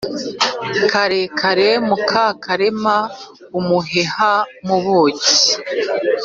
[0.91, 4.31] Karekare Mukakarema-Umuheha
[4.65, 5.31] mu buki.